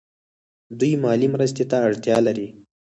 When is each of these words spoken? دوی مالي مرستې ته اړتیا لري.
دوی 0.79 0.93
مالي 1.03 1.27
مرستې 1.33 1.63
ته 1.69 1.77
اړتیا 1.87 2.17
لري. 2.27 2.47